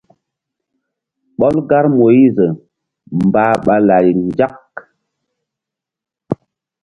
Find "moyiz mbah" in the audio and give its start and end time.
1.97-3.53